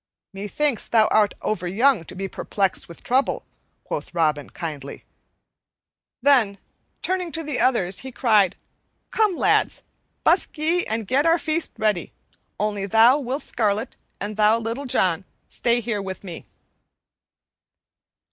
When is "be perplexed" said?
2.15-2.87